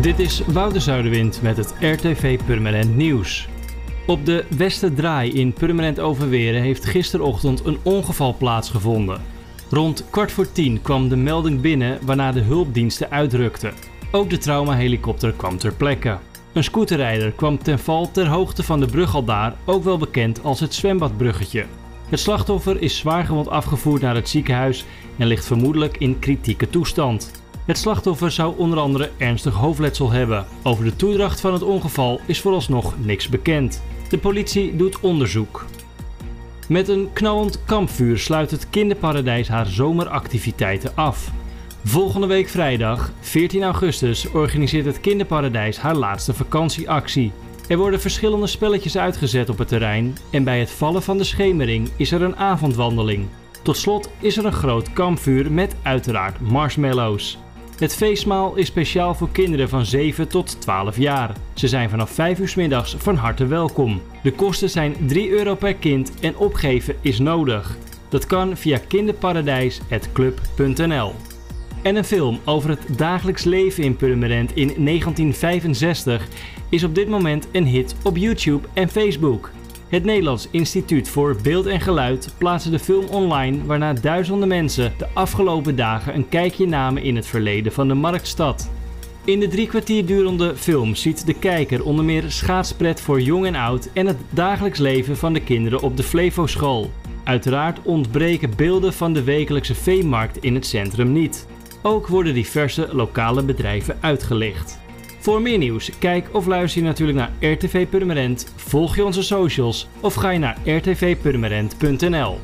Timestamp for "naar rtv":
107.18-107.88